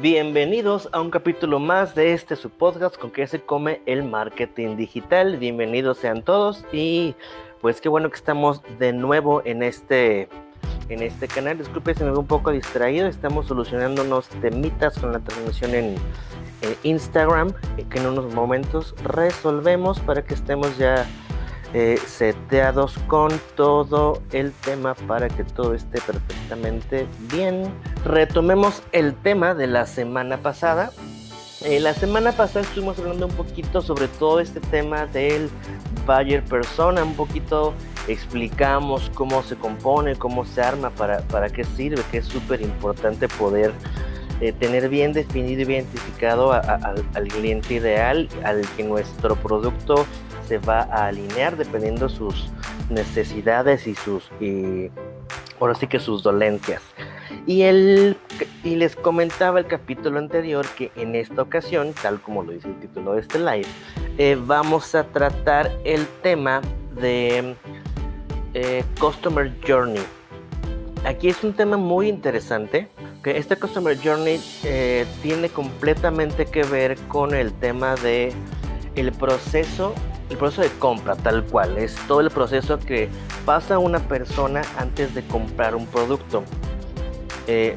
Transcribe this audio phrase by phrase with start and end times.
[0.00, 4.78] Bienvenidos a un capítulo más de este su podcast con que se come el marketing
[4.78, 5.36] digital.
[5.36, 7.14] Bienvenidos sean todos y
[7.60, 10.30] pues qué bueno que estamos de nuevo en este
[10.88, 11.58] en este canal.
[11.58, 13.08] Disculpe si me veo un poco distraído.
[13.08, 15.96] Estamos solucionando unos temitas con la transmisión en,
[16.82, 17.52] Instagram
[17.90, 21.06] que en unos momentos resolvemos para que estemos ya
[21.72, 27.72] eh, seteados con todo el tema para que todo esté perfectamente bien.
[28.04, 30.90] Retomemos el tema de la semana pasada.
[31.62, 35.50] Eh, la semana pasada estuvimos hablando un poquito sobre todo este tema del
[36.06, 37.74] buyer persona, un poquito
[38.08, 43.28] explicamos cómo se compone, cómo se arma, para, para qué sirve, que es súper importante
[43.28, 43.72] poder
[44.40, 50.06] eh, tener bien definido y identificado al cliente ideal, al que nuestro producto
[50.50, 52.48] se va a alinear dependiendo sus
[52.90, 54.90] necesidades y sus y
[55.60, 56.82] ahora sí que sus dolencias.
[57.46, 58.16] Y, el,
[58.64, 62.80] y les comentaba el capítulo anterior que en esta ocasión, tal como lo dice el
[62.80, 63.66] título de este live,
[64.18, 66.62] eh, vamos a tratar el tema
[67.00, 67.54] de
[68.54, 70.02] eh, Customer Journey.
[71.04, 72.88] Aquí es un tema muy interesante,
[73.22, 78.32] que este Customer Journey eh, tiene completamente que ver con el tema de
[78.96, 79.94] el proceso
[80.30, 83.08] el proceso de compra tal cual, es todo el proceso que
[83.44, 86.44] pasa una persona antes de comprar un producto.
[87.46, 87.76] Eh,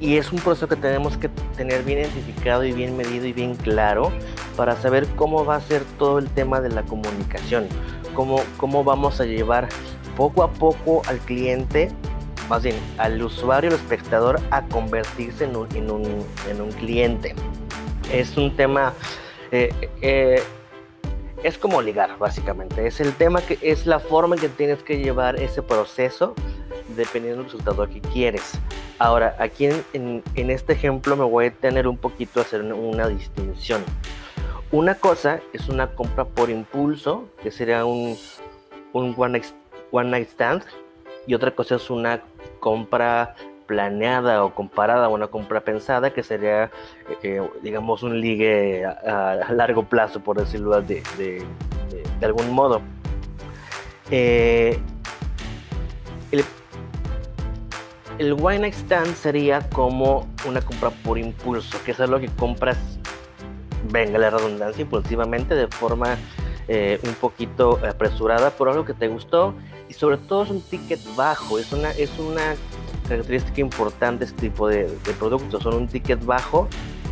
[0.00, 3.54] y es un proceso que tenemos que tener bien identificado y bien medido y bien
[3.54, 4.12] claro
[4.54, 7.68] para saber cómo va a ser todo el tema de la comunicación,
[8.14, 9.68] cómo, cómo vamos a llevar
[10.14, 11.90] poco a poco al cliente,
[12.50, 17.34] más bien al usuario, al espectador, a convertirse en un, en un, en un cliente.
[18.12, 18.92] Es un tema...
[19.50, 20.42] Eh, eh,
[21.44, 22.86] es como ligar, básicamente.
[22.86, 26.34] Es el tema que es la forma en que tienes que llevar ese proceso
[26.96, 28.58] dependiendo del resultado que quieres.
[28.98, 33.84] Ahora, aquí en, este ejemplo me voy a tener un poquito a hacer una, distinción.
[34.72, 38.16] Una cosa es una compra por impulso, que sería un,
[38.94, 39.42] un one,
[39.90, 40.62] one night stand,
[41.26, 42.22] y otra cosa es una
[42.58, 46.70] compra planeada o comparada a una compra pensada, que sería,
[47.22, 51.44] eh, digamos, un ligue a, largo plazo, por decirlo de, de,
[52.22, 52.80] algún modo.
[54.10, 54.78] Eh,
[56.30, 56.44] el,
[58.18, 62.78] el wine night stand sería como una compra por impulso, que es algo que compras,
[63.90, 66.16] venga la redundancia, impulsivamente, de forma
[66.66, 69.54] eh, un poquito apresurada por algo que te gustó
[69.86, 72.56] y sobre todo es un ticket bajo, es una, es una
[73.08, 74.86] característica importante este tipo de,
[75.18, 75.62] productos.
[75.62, 76.68] Son un ticket bajo,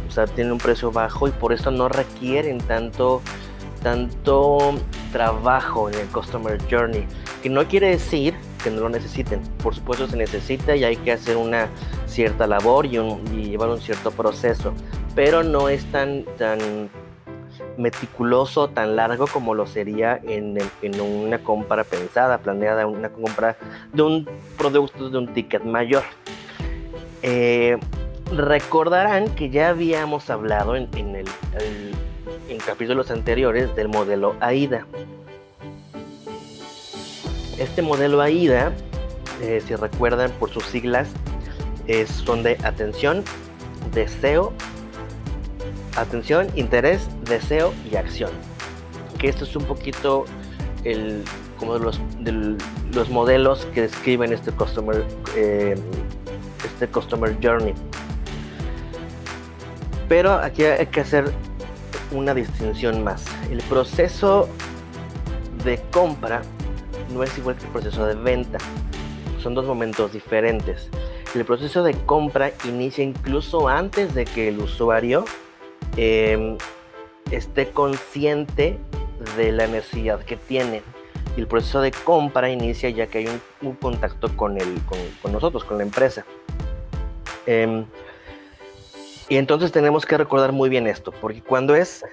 [0.09, 3.23] o sea, tienen un precio bajo y por eso no requieren tanto,
[3.83, 4.75] tanto
[5.13, 7.05] trabajo en el Customer Journey.
[7.43, 9.41] Que no quiere decir que no lo necesiten.
[9.63, 11.69] Por supuesto se necesita y hay que hacer una
[12.07, 14.73] cierta labor y, y llevar un cierto proceso.
[15.15, 16.91] Pero no es tan, tan
[17.77, 20.59] meticuloso, tan largo como lo sería en,
[21.01, 23.57] una compra pensada, planeada, una compra
[23.93, 26.03] de un producto de un ticket mayor.
[27.23, 27.79] Eh,
[28.35, 31.27] recordarán que ya habíamos hablado en, el,
[32.49, 34.87] en capítulos anteriores del modelo AIDA.
[37.59, 38.73] Este modelo AIDA,
[39.41, 41.09] eh, si recuerdan por sus siglas,
[41.87, 43.25] es, son de atención,
[43.93, 44.53] deseo,
[45.97, 48.31] atención, interés, deseo y acción.
[49.19, 50.25] Que esto es un poquito
[50.85, 51.25] el,
[51.59, 52.01] como los,
[52.93, 55.05] los modelos que describen este customer,
[55.37, 55.77] eh,
[56.65, 57.75] este customer journey.
[60.09, 61.33] Pero aquí hay que hacer
[62.11, 63.25] una distinción más.
[63.51, 64.49] El proceso
[65.65, 66.43] de compra
[67.13, 68.59] no es igual que el proceso de venta.
[69.43, 70.89] Son dos momentos diferentes.
[71.35, 75.25] El proceso de compra inicia incluso antes de que el usuario
[75.97, 76.57] Em,
[77.31, 78.79] esté consciente
[79.37, 80.83] de la necesidad que tiene.
[81.37, 84.81] Y el proceso de compra inicia ya que hay un, contacto con, el,
[85.23, 86.25] con, nosotros, con la empresa.
[87.47, 87.87] Em,
[89.29, 92.05] y entonces tenemos que recordar muy bien esto, porque cuando es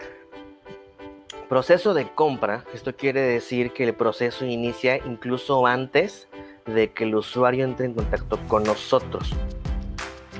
[1.49, 6.27] proceso de compra, esto quiere decir que el proceso inicia incluso antes
[6.65, 9.31] de que el usuario entre en contacto con nosotros.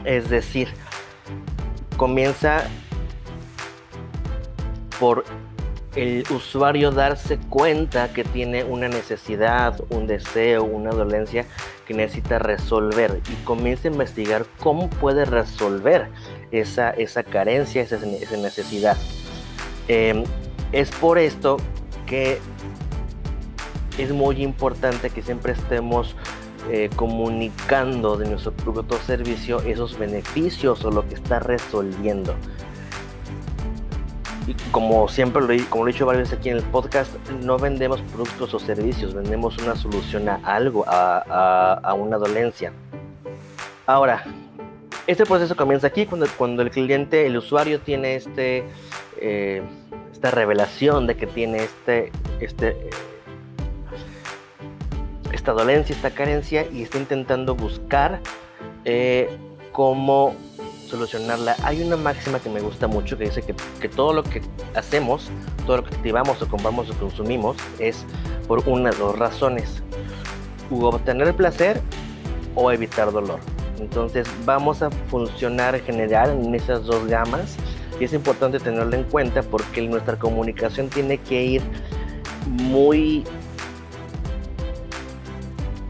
[0.06, 0.69] Es decir,
[1.97, 2.69] comienza
[5.00, 5.24] por
[5.96, 11.46] el usuario darse cuenta que tiene una necesidad, un deseo, una dolencia
[11.88, 16.10] que necesita resolver y comienza a investigar cómo puede resolver
[16.51, 18.98] esa, esa carencia, esa, necesidad.
[19.88, 20.24] Em,
[20.72, 21.57] es por esto
[22.06, 22.40] que
[23.98, 26.16] es muy importante que siempre estemos
[26.69, 32.36] eh, comunicando de nuestro producto o servicio esos beneficios o lo que está resolviendo.
[34.50, 37.13] Y como siempre lo, como lo he dicho varias veces aquí en el podcast,
[37.44, 42.74] no vendemos productos o servicios, vendemos una solución a algo, a, una dolencia.
[43.86, 44.24] Ahora,
[45.06, 48.63] este proceso comienza aquí cuando, cuando el cliente, el usuario tiene este,
[49.22, 49.62] eh,
[50.12, 52.90] esta revelación de que tiene este, este
[55.31, 58.19] esta dolencia, esta carencia y está intentando buscar
[58.84, 59.30] eh,
[59.72, 60.34] cómo
[60.89, 61.56] solucionarla.
[61.63, 64.41] Hay una máxima que me gusta mucho que dice que, que, todo lo que
[64.75, 65.30] hacemos,
[65.65, 68.06] todo lo que activamos o compramos o consumimos es
[68.47, 69.83] por una dos razones.
[70.71, 71.81] Obtener placer
[72.56, 73.39] o evitar dolor.
[73.80, 77.56] Entonces vamos a funcionar en general en esas dos gamas
[78.00, 81.62] y es importante tenerlo en cuenta porque nuestra comunicación tiene que ir
[82.45, 83.24] muy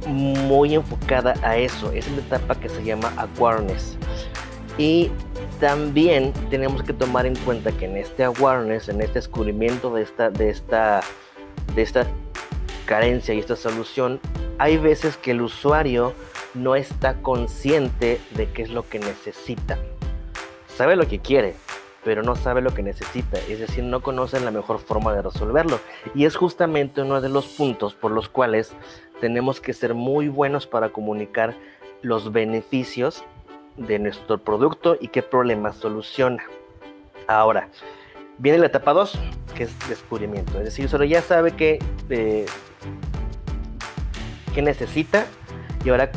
[0.07, 1.91] muy enfocada a eso.
[1.91, 3.97] Es la etapa que se llama awareness.
[4.79, 5.11] Y
[5.59, 10.29] también tenemos que tomar en cuenta que en este awareness, en este descubrimiento de esta,
[10.29, 11.01] de esta,
[11.75, 12.07] de esta
[12.85, 14.21] carencia y esta solución,
[14.57, 16.13] hay veces que el usuario
[16.53, 19.77] no está consciente de qué es lo que necesita.
[20.67, 21.55] Sabe lo que quiere,
[22.05, 25.81] pero no sabe lo que necesita, es decir, no conoce la mejor forma de resolverlo.
[26.15, 28.71] Y es justamente uno de los puntos por los cuales
[29.19, 31.53] tenemos que ser muy buenos para comunicar
[32.01, 33.25] los beneficios
[33.79, 36.43] de nuestro producto y qué problemas soluciona.
[37.27, 37.69] Ahora,
[38.37, 39.17] viene la etapa 2,
[39.55, 40.57] que es descubrimiento.
[40.59, 41.79] Es decir, solo ya sabe que,
[42.09, 42.45] eh,
[44.53, 45.25] qué necesita
[45.83, 46.11] y ahora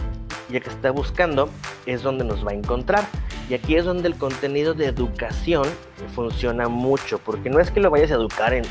[0.51, 1.49] ya que está buscando
[1.87, 3.05] es donde nos va a encontrar.
[3.49, 5.65] Y aquí es donde el contenido de educación
[6.15, 8.65] funciona mucho, porque no es que lo vayas a educar en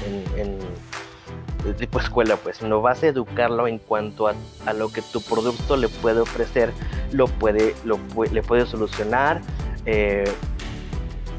[1.78, 5.90] tipo escuela, pues no vas a educarlo en cuanto a, lo que tu producto le
[5.90, 6.72] puede ofrecer,
[7.12, 8.00] lo puede, lo,
[8.32, 9.42] le puede solucionar,
[9.86, 10.26] eh,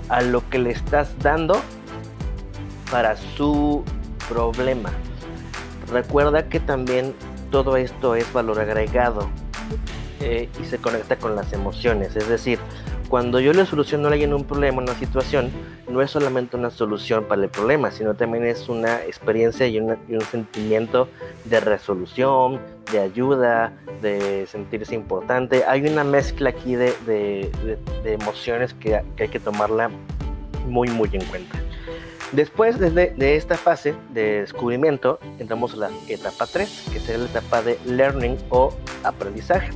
[0.09, 1.61] a lo que le estás dando
[2.91, 3.85] para su
[4.29, 4.91] problema.
[5.91, 7.15] Recuerda que también
[7.51, 9.31] todo esto es valor agregado
[10.21, 12.59] eh, y se conecta con las emociones, es decir,
[13.13, 15.51] cuando yo le soluciono a alguien un problema, una situación,
[15.87, 19.99] no es solamente una solución para el problema, sino también es una experiencia y, un
[20.31, 21.09] sentimiento
[21.45, 22.59] de resolución,
[22.91, 25.63] de ayuda, de sentirse importante.
[25.69, 27.51] Hay una mezcla aquí de,
[28.03, 29.91] emociones que, hay que tomarla
[30.67, 31.61] muy, muy en cuenta.
[32.33, 37.61] Después de, esta fase de descubrimiento, entramos a la etapa 3, que será la etapa
[37.61, 38.73] de learning o
[39.05, 39.71] aprendizaje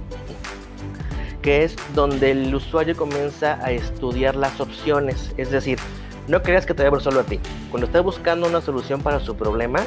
[1.47, 5.33] que es donde el usuario comienza a estudiar las opciones.
[5.37, 5.79] Es decir,
[6.27, 7.39] no creas que te va a ver solo a ti.
[7.71, 9.79] Cuando esté buscando una solución para su problema,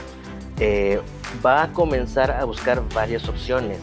[0.62, 1.02] eh,
[1.46, 3.78] va a comenzar a buscar varias opciones.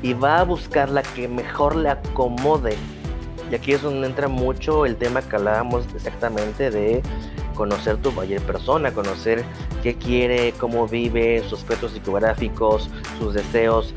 [0.00, 2.76] Y va a buscar la que mejor le acomode.
[3.50, 7.02] Y aquí es donde entra mucho el tema que hablábamos exactamente de
[7.56, 9.44] conocer tu mayor persona, conocer
[9.82, 13.92] qué quiere, cómo vive, sus aspectos psicográficos, sus deseos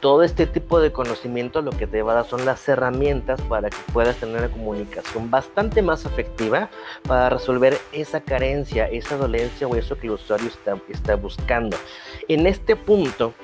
[0.00, 3.68] todo este tipo de conocimiento lo que te va a dar son las herramientas para
[3.68, 6.70] que puedas tener una comunicación bastante más efectiva
[7.06, 11.76] para resolver esa carencia, esa dolencia o eso que el usuario está, está buscando.
[12.28, 13.34] En este punto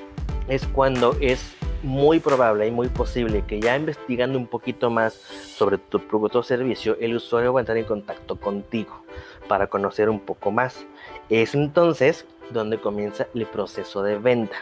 [0.47, 5.77] es cuando es muy probable y muy posible que ya investigando un poquito más sobre
[5.77, 9.03] tu producto o servicio, el usuario va a entrar en contacto contigo
[9.47, 10.85] para conocer un poco más.
[11.29, 14.57] Es entonces donde comienza el proceso de venta,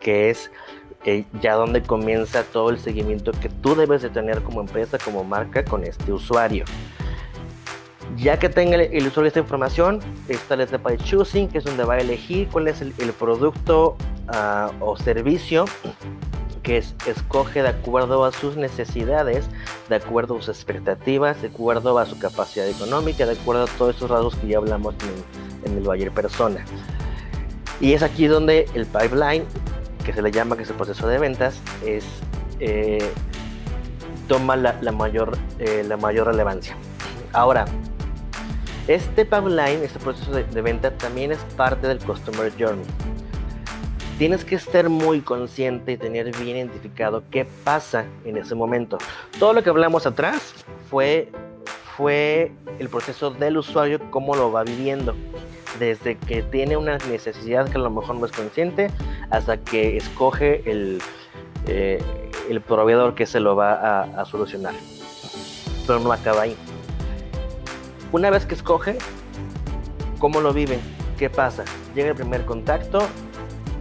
[0.00, 0.50] que es
[1.40, 5.64] ya donde comienza todo el seguimiento que tú debes de tener como empresa, como marca
[5.64, 6.64] con este usuario.
[8.16, 11.84] Ya que tenga el, usuario esta información, está la etapa de choosing, que es donde
[11.84, 13.96] va a elegir cuál es el, producto
[14.28, 15.66] ah, o servicio
[16.62, 19.48] que escoge de acuerdo a sus necesidades,
[19.88, 23.94] de acuerdo a sus expectativas, de acuerdo a su capacidad económica, de acuerdo a todos
[23.94, 24.96] esos rasgos que ya hablamos
[25.64, 26.64] en, en el Bayer Persona.
[27.80, 29.44] Y es aquí donde el pipeline
[30.06, 32.04] que se le llama, que es el proceso de ventas, es
[32.60, 33.10] eh,
[34.28, 36.76] toma la, mayor, eh, la mayor relevancia.
[37.32, 37.64] Ahora,
[38.86, 42.86] este pipeline, este proceso de, de, venta también es parte del Customer Journey.
[44.16, 48.98] Tienes que estar muy consciente y tener bien identificado qué pasa en ese momento.
[49.40, 50.54] Todo lo que hablamos atrás
[50.88, 51.32] fue,
[51.96, 55.14] fue el proceso del usuario, cómo lo va viviendo
[55.78, 58.88] desde que tiene una necesidad que a lo mejor no es consciente
[59.30, 61.00] hasta que escoge el,
[61.66, 62.02] eh,
[62.48, 64.74] el proveedor que se lo va a, solucionar.
[65.86, 66.56] Pero no acaba ahí.
[68.12, 68.98] Una vez que escoge,
[70.18, 70.78] ¿cómo lo vive?
[71.18, 71.64] ¿Qué pasa?
[71.94, 72.98] Llega el primer contacto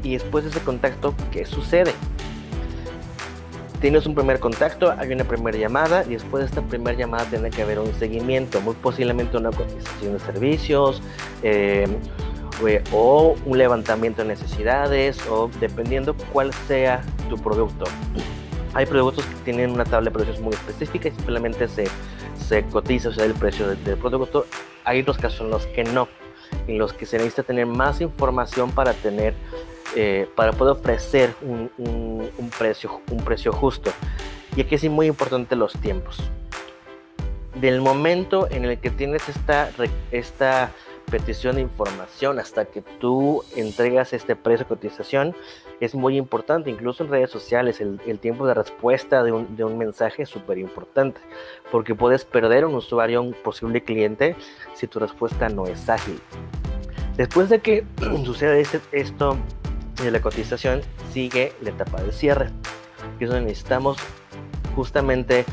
[0.04, 1.94] Y después de ese contacto, ¿qué sucede?
[3.82, 7.50] Tienes un primer contacto, hay una primera llamada y después de esta primera llamada tiene
[7.50, 11.02] que haber un seguimiento, muy posiblemente una cotización de servicios
[11.44, 11.86] eh,
[12.91, 17.85] o un levantamiento de necesidades o dependiendo cuál sea tu producto.
[18.74, 21.88] Hay productos que tienen una tabla de precios muy específica y simplemente se,
[22.47, 24.45] se cotiza o sea, el precio del, producto.
[24.83, 26.07] Hay otros casos en los que no,
[26.67, 29.33] en los que se necesita tener más información para tener
[29.95, 33.91] eh, para poder ofrecer un, un, precio, un precio justo.
[34.57, 36.17] Y aquí es muy importante los tiempos.
[37.55, 39.69] Del momento en el que tienes esta,
[40.12, 40.71] esta
[41.09, 45.35] petición de información hasta que tú entregas este precio de cotización
[45.79, 46.69] es muy importante.
[46.69, 50.57] Incluso en redes sociales el, tiempo de respuesta de un, de un mensaje es súper
[50.57, 51.21] importante
[51.71, 54.35] porque puedes perder un usuario, un posible cliente,
[54.74, 56.19] si tu respuesta no es ágil.
[57.17, 57.85] Después de que
[58.25, 59.38] sucede esto
[60.01, 60.81] de la cotización
[61.13, 62.50] sigue la etapa de cierre,
[63.17, 63.97] que es donde necesitamos
[64.75, 65.45] justamente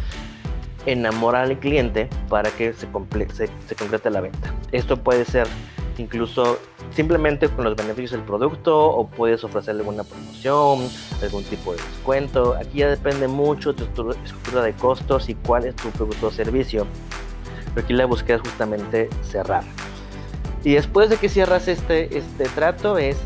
[0.86, 4.54] enamorar al cliente para que se, se, se, concrete la venta.
[4.72, 5.46] Esto puede ser
[5.98, 6.58] incluso
[6.94, 10.88] simplemente con los beneficios del producto o puedes ofrecerle alguna promoción,
[11.22, 12.54] algún tipo de descuento.
[12.54, 16.30] Aquí ya depende mucho de tu estructura de costos y cuál es tu producto o
[16.30, 16.86] servicio.
[17.74, 19.64] Pero aquí la búsqueda es justamente cerrar.
[20.64, 23.16] Y después de que cierras este, este trato es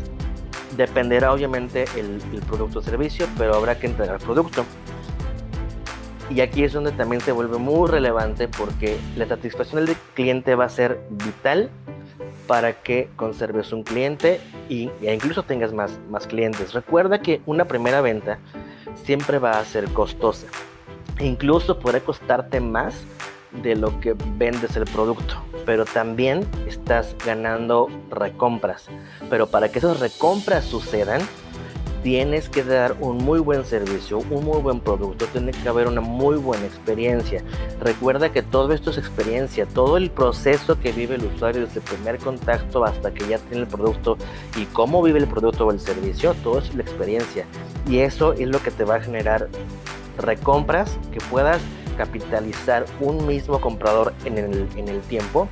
[0.75, 4.65] Dependerá obviamente el, producto o servicio, pero habrá que entregar producto.
[6.29, 10.65] Y aquí es donde también se vuelve muy relevante porque la satisfacción del cliente va
[10.65, 11.69] a ser vital
[12.47, 16.73] para que conserves un cliente y, e incluso tengas más, más clientes.
[16.73, 18.39] Recuerda que una primera venta
[19.03, 20.47] siempre va a ser costosa.
[21.19, 23.05] Incluso puede costarte más
[23.63, 28.87] de lo que vendes el producto, pero también estás ganando recompras.
[29.29, 31.21] Pero para que esas recompras sucedan,
[32.07, 35.99] tienes que dar un muy buen servicio, un muy buen producto, tiene que haber una
[35.99, 37.43] muy buena experiencia.
[37.81, 41.85] Recuerda que todo esto es experiencia, todo el proceso que vive el usuario desde el
[41.85, 44.17] primer contacto hasta que ya tiene el producto
[44.55, 47.43] y cómo vive el producto o el servicio, todo es la experiencia.
[47.89, 49.49] Y eso es lo que te va a generar
[50.17, 51.61] recompras que puedas
[51.97, 55.49] capitalizar un mismo comprador en el, en el tiempo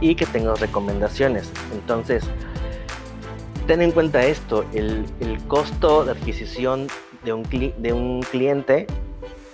[0.00, 1.52] y que tengas recomendaciones.
[1.74, 2.24] Entonces,
[3.66, 5.04] ten en cuenta esto, el,
[5.48, 6.86] costo de adquisición
[7.24, 8.86] de un, cliente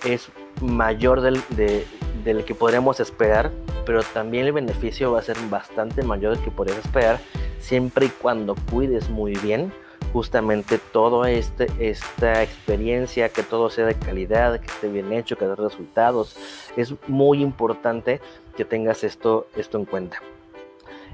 [0.04, 0.28] es
[0.60, 1.86] mayor del, de,
[2.22, 3.50] del que podremos esperar,
[3.86, 7.20] pero también el beneficio va a ser bastante mayor del que podrías esperar
[7.58, 9.72] siempre y cuando cuides muy bien
[10.12, 15.46] justamente toda este, esta experiencia, que todo sea de calidad, que esté bien hecho, que
[15.46, 16.36] dé resultados.
[16.76, 18.20] Es muy importante
[18.56, 20.20] que tengas esto, esto en cuenta.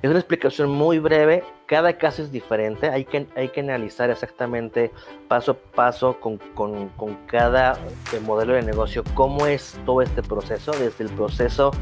[0.00, 4.92] Es una explicación muy breve, cada caso es diferente, hay que, hay que analizar exactamente
[5.26, 7.72] paso a paso con, con, con cada
[8.12, 11.72] eh, modelo de negocio cómo es todo este proceso, desde el proceso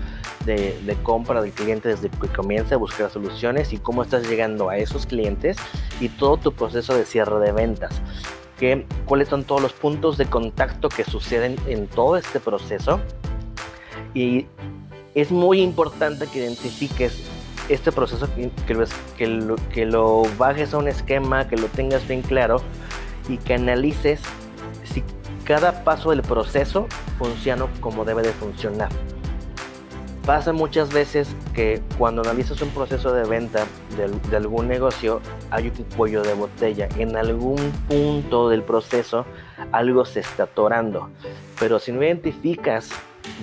[0.46, 4.70] de, de, compra del cliente, desde que comienza a buscar soluciones y cómo estás llegando
[4.70, 5.58] a esos clientes
[6.00, 8.00] y todo tu proceso de cierre de ventas.
[8.58, 12.98] Que, cuáles son todos los puntos de contacto que suceden en todo este proceso
[14.14, 14.46] y
[15.14, 17.35] es muy importante que identifiques
[17.68, 18.28] este proceso
[18.66, 18.86] que, lo,
[19.26, 22.62] lo, que lo bajes a un esquema, que lo tengas bien claro
[23.28, 24.20] y que analices
[24.84, 25.02] si
[25.44, 26.86] cada paso del proceso
[27.18, 28.88] funciona como debe de funcionar.
[30.24, 33.64] Pasa muchas veces que cuando analizas un proceso de venta
[33.96, 35.20] de, de, algún negocio
[35.52, 36.88] hay un cuello de botella.
[36.96, 39.24] En algún punto del proceso
[39.70, 41.10] algo se está atorando.
[41.60, 42.90] Pero si no identificas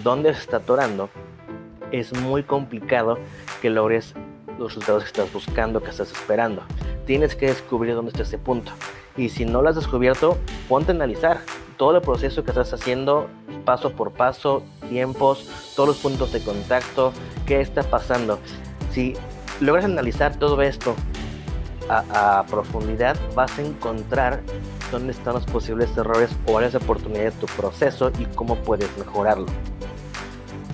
[0.04, 1.10] dónde se está atorando,
[1.94, 3.18] es muy complicado
[3.64, 4.14] que logres
[4.60, 6.64] los resultados que estás buscando, que estás esperando.
[7.06, 8.74] Tienes que descubrir dónde está ese punto.
[9.16, 11.40] Y si no lo has descubierto, ponte a analizar
[11.78, 13.30] todo el proceso que estás haciendo,
[13.64, 17.14] paso por paso, tiempos, todos los puntos de contacto,
[17.46, 18.38] qué está pasando.
[18.92, 19.14] Si
[19.62, 20.94] logras analizar todo esto
[21.88, 24.42] a, a profundidad, vas a encontrar
[24.92, 28.90] dónde están los posibles errores o áreas de oportunidad de tu proceso y cómo puedes
[28.98, 29.48] mejorarlo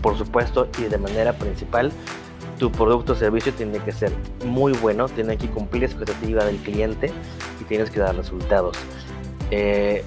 [0.01, 1.91] por supuesto, y de manera principal,
[2.60, 4.12] tu producto o servicio tiene que ser
[4.46, 7.12] muy bueno, tiene que cumplir la expectativa del cliente
[7.60, 8.78] y tienes que dar resultados.
[9.50, 10.04] Eh,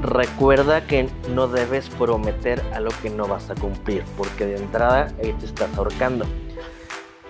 [0.00, 5.12] recuerda que no debes prometer a lo que no vas a cumplir, porque de entrada
[5.22, 6.24] ahí te estás ahorcando.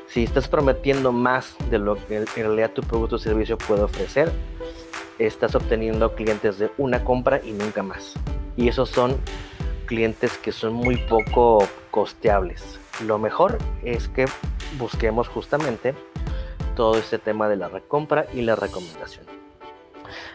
[0.06, 4.30] Si estás prometiendo más de lo que en realidad tu producto o servicio puede ofrecer,
[5.18, 8.12] estás obteniendo clientes de una compra y nunca más.
[8.56, 9.16] Y esos son
[9.86, 12.81] clientes que son muy poco costeables.
[13.00, 14.26] Lo mejor es que
[14.78, 15.94] busquemos justamente
[16.76, 19.26] todo este tema de la recompra y la recomendación.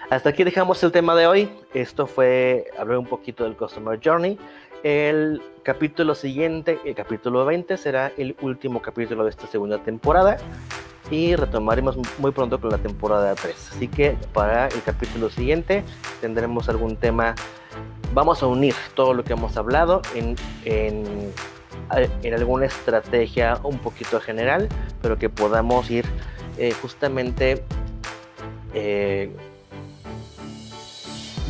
[0.10, 1.50] hasta aquí dejamos el tema de hoy.
[1.74, 4.38] Esto fue hablar un poquito del Customer Journey.
[4.84, 10.38] El capítulo siguiente, el capítulo 20, será el último capítulo de esta segunda temporada
[11.10, 13.72] y retomaremos muy pronto con la temporada 3.
[13.76, 15.84] Así que para el capítulo siguiente
[16.22, 17.36] tendremos algún tema.
[18.14, 20.36] Vamos a unir todo lo que hemos hablado en,
[20.66, 21.34] en,
[22.24, 24.68] en alguna estrategia un poquito general,
[25.02, 26.06] pero que podamos ir
[26.58, 27.64] eh, justamente
[28.74, 29.32] eh,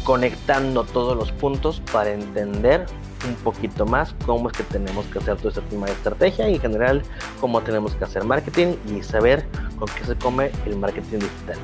[0.04, 2.86] conectando todos los puntos para entender
[3.28, 6.62] un poquito más cómo es que tenemos que hacer toda esta tema estrategia y en
[6.62, 7.02] general
[7.42, 9.46] cómo tenemos que hacer marketing y saber
[9.78, 11.58] con qué se come el marketing digital.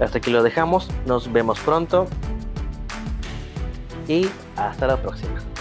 [0.00, 2.06] Hasta aquí lo dejamos, nos vemos pronto
[4.08, 5.55] y hasta la próxima.